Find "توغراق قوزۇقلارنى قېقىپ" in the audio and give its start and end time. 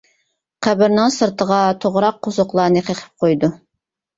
1.85-3.25